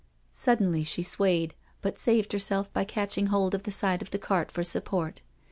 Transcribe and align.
••."Suddenly 0.31 0.83
she 0.83 1.03
swayed, 1.03 1.53
but 1.83 1.99
saved 1.99 2.33
herself 2.33 2.73
by 2.73 2.83
catching 2.85 3.27
hold 3.27 3.53
of 3.53 3.61
the 3.61 3.71
side 3.71 4.01
of 4.01 4.09
the 4.09 4.17
cart 4.17 4.51
for 4.51 4.63
support. 4.63 5.21